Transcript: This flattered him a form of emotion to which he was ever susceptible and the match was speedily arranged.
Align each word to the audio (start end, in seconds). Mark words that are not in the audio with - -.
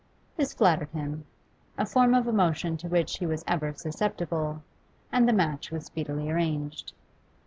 This 0.35 0.51
flattered 0.55 0.89
him 0.89 1.25
a 1.77 1.85
form 1.85 2.15
of 2.15 2.27
emotion 2.27 2.75
to 2.77 2.87
which 2.87 3.19
he 3.19 3.27
was 3.27 3.43
ever 3.47 3.71
susceptible 3.73 4.63
and 5.11 5.29
the 5.29 5.31
match 5.31 5.69
was 5.69 5.85
speedily 5.85 6.27
arranged. 6.31 6.93